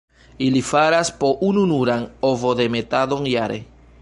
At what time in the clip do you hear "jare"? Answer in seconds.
3.39-3.63